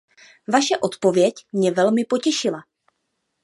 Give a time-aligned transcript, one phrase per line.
[0.47, 2.59] Vaše odpověď mě velmi potěšila.